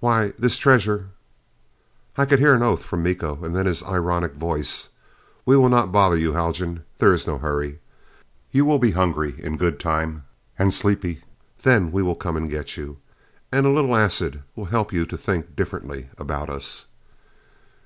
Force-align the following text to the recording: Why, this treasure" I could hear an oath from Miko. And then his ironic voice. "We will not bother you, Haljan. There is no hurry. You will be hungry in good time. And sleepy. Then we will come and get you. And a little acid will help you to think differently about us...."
Why, 0.00 0.32
this 0.38 0.56
treasure" 0.56 1.10
I 2.16 2.24
could 2.24 2.38
hear 2.38 2.54
an 2.54 2.62
oath 2.62 2.82
from 2.82 3.02
Miko. 3.02 3.44
And 3.44 3.54
then 3.54 3.66
his 3.66 3.82
ironic 3.84 4.32
voice. 4.32 4.88
"We 5.44 5.54
will 5.58 5.68
not 5.68 5.92
bother 5.92 6.16
you, 6.16 6.32
Haljan. 6.32 6.82
There 6.96 7.12
is 7.12 7.26
no 7.26 7.36
hurry. 7.36 7.80
You 8.50 8.64
will 8.64 8.78
be 8.78 8.92
hungry 8.92 9.34
in 9.36 9.58
good 9.58 9.78
time. 9.78 10.24
And 10.58 10.72
sleepy. 10.72 11.24
Then 11.60 11.92
we 11.92 12.02
will 12.02 12.14
come 12.16 12.38
and 12.38 12.48
get 12.48 12.78
you. 12.78 12.96
And 13.52 13.66
a 13.66 13.70
little 13.70 13.94
acid 13.94 14.42
will 14.54 14.64
help 14.64 14.94
you 14.94 15.04
to 15.04 15.16
think 15.18 15.54
differently 15.54 16.08
about 16.16 16.48
us...." 16.48 16.86